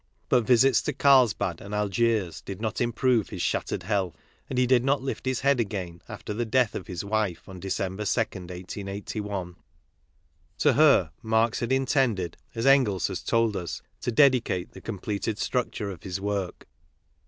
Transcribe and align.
But 0.29 0.45
visits 0.47 0.81
to 0.81 0.93
Karlsbad 0.93 1.61
and 1.61 1.75
Algiers 1.75 2.41
did 2.41 2.59
not 2.59 2.81
improve 2.81 3.29
his 3.29 3.43
shattered 3.43 3.83
health; 3.83 4.15
and 4.49 4.57
he 4.57 4.65
did 4.65 4.83
not 4.83 5.03
lift 5.03 5.27
his 5.27 5.41
head 5.41 5.59
again 5.59 6.01
after 6.09 6.33
the 6.33 6.43
death 6.43 6.73
of 6.73 6.87
his 6.87 7.05
wife 7.05 7.47
on 7.47 7.59
December 7.59 8.01
2nd, 8.05 8.49
1881. 8.49 9.57
To 10.57 10.73
her, 10.73 11.11
Marx 11.21 11.59
had 11.59 11.71
intended, 11.71 12.35
as 12.55 12.65
Engels 12.65 13.09
has 13.09 13.21
told 13.21 13.55
us, 13.55 13.83
to 13.99 14.11
dedicate 14.11 14.71
the 14.71 14.81
completed 14.81 15.37
structure 15.37 15.91
of 15.91 16.01
his 16.01 16.19
work. 16.19 16.67